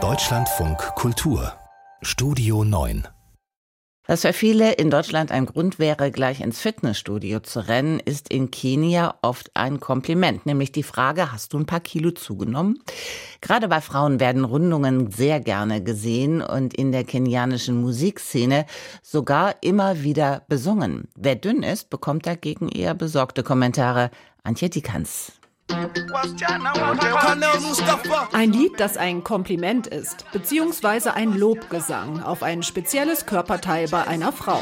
[0.00, 1.52] Deutschlandfunk Kultur
[2.00, 3.08] Studio 9
[4.06, 8.50] was für viele in Deutschland ein Grund wäre, gleich ins Fitnessstudio zu rennen, ist in
[8.50, 12.78] Kenia oft ein Kompliment, nämlich die Frage, hast du ein paar Kilo zugenommen?
[13.42, 18.64] Gerade bei Frauen werden Rundungen sehr gerne gesehen und in der kenianischen Musikszene
[19.02, 21.08] sogar immer wieder besungen.
[21.14, 24.10] Wer dünn ist, bekommt dagegen eher besorgte Kommentare.
[24.42, 25.37] Antje Dikans.
[28.32, 34.32] Ein Lied, das ein Kompliment ist, beziehungsweise ein Lobgesang auf ein spezielles Körperteil bei einer
[34.32, 34.60] Frau.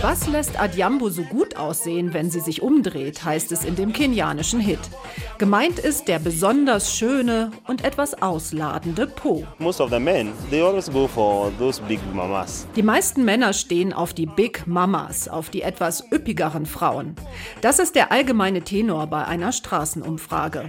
[0.00, 4.58] Was lässt Adjambo so gut aussehen, wenn sie sich umdreht, heißt es in dem kenianischen
[4.60, 4.80] Hit.
[5.38, 9.46] Gemeint ist der besonders schöne und etwas ausladende Po.
[12.74, 16.87] Die meisten Männer stehen auf die Big Mamas, auf die etwas üppigeren Frauen.
[17.60, 20.68] Das ist der allgemeine Tenor bei einer Straßenumfrage.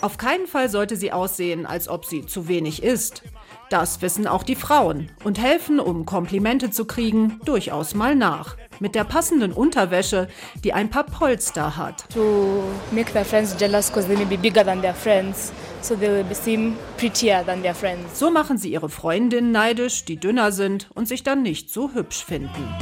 [0.00, 3.22] Auf keinen Fall sollte sie aussehen, als ob sie zu wenig isst.
[3.70, 8.56] Das wissen auch die Frauen und helfen, um Komplimente zu kriegen, durchaus mal nach.
[8.80, 10.26] Mit der passenden Unterwäsche,
[10.64, 12.04] die ein paar Polster hat.
[12.12, 15.52] To make their friends jealous because they may be bigger than their friends.
[15.82, 18.18] So they will seem prettier than their friends.
[18.18, 22.24] So machen sie ihre Freundinnen neidisch, die dünner sind und sich dann nicht so hübsch
[22.24, 22.74] finden.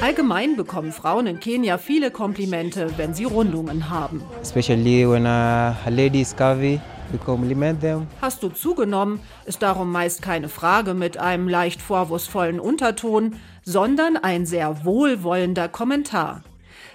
[0.00, 4.22] Allgemein bekommen Frauen in Kenia viele Komplimente, wenn sie Rundungen haben.
[4.40, 6.80] Especially when a lady is curvy.
[8.20, 14.44] Hast du zugenommen, ist darum meist keine Frage mit einem leicht vorwurfsvollen Unterton, sondern ein
[14.44, 16.42] sehr wohlwollender Kommentar.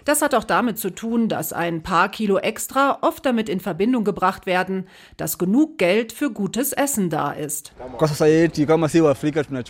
[0.05, 4.03] Das hat auch damit zu tun, dass ein paar Kilo extra oft damit in Verbindung
[4.03, 7.73] gebracht werden, dass genug Geld für gutes Essen da ist.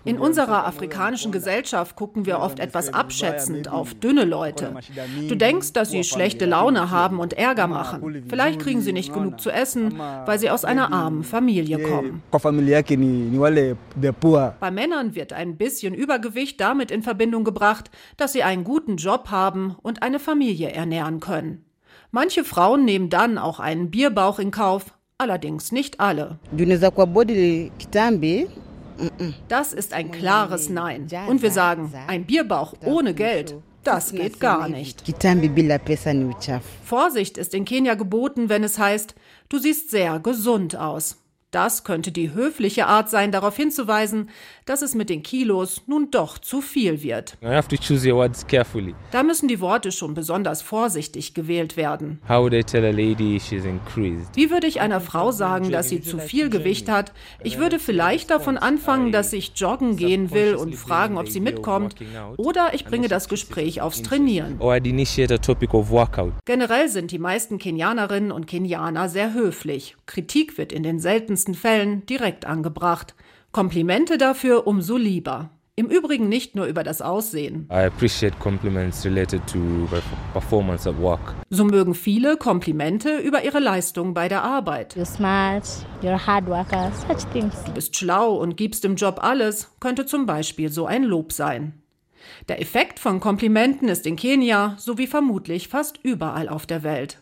[0.05, 4.73] In unserer afrikanischen Gesellschaft gucken wir oft etwas abschätzend auf dünne Leute.
[5.27, 8.25] Du denkst, dass sie schlechte Laune haben und Ärger machen.
[8.27, 12.21] Vielleicht kriegen sie nicht genug zu essen, weil sie aus einer armen Familie kommen.
[14.59, 19.29] Bei Männern wird ein bisschen Übergewicht damit in Verbindung gebracht, dass sie einen guten Job
[19.31, 21.65] haben und eine Familie ernähren können.
[22.11, 26.37] Manche Frauen nehmen dann auch einen Bierbauch in Kauf, allerdings nicht alle.
[29.47, 31.07] Das ist ein klares Nein.
[31.27, 35.07] Und wir sagen, ein Bierbauch ohne Geld, das geht gar nicht.
[36.83, 39.15] Vorsicht ist in Kenia geboten, wenn es heißt,
[39.49, 41.22] du siehst sehr gesund aus.
[41.53, 44.31] Das könnte die höfliche Art sein, darauf hinzuweisen,
[44.65, 47.37] dass es mit den Kilos nun doch zu viel wird.
[49.11, 52.19] Da müssen die Worte schon besonders vorsichtig gewählt werden.
[52.27, 52.33] Wie
[54.49, 57.13] würde ich einer Frau sagen, dass sie zu viel Gewicht hat?
[57.43, 61.97] Ich würde vielleicht davon anfangen, dass ich joggen gehen will und fragen, ob sie mitkommt.
[62.37, 64.59] Oder ich bringe das Gespräch aufs Trainieren.
[66.45, 69.95] Generell sind die meisten Kenianerinnen und Kenianer sehr höflich.
[70.07, 73.15] Kritik wird in den seltensten seltensten Fällen direkt angebracht.
[73.51, 75.49] Komplimente dafür umso lieber.
[75.75, 77.67] Im Übrigen nicht nur über das Aussehen.
[81.49, 84.95] So mögen viele Komplimente über ihre Leistung bei der Arbeit.
[84.95, 85.63] You're smart,
[86.03, 87.55] you're hard worker, such things.
[87.65, 91.82] Du bist schlau und gibst im Job alles, könnte zum Beispiel so ein Lob sein.
[92.47, 97.19] Der Effekt von Komplimenten ist in Kenia sowie vermutlich fast überall auf der Welt.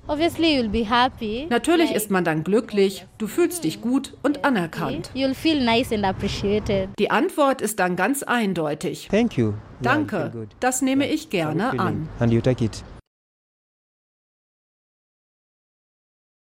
[1.49, 5.11] Natürlich ist man dann glücklich, du fühlst dich gut und anerkannt.
[5.15, 9.07] Die Antwort ist dann ganz eindeutig.
[9.11, 9.53] Thank you.
[9.81, 12.07] Danke, das nehme ich gerne an.